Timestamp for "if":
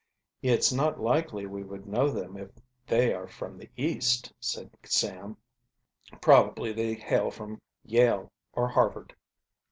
2.35-2.49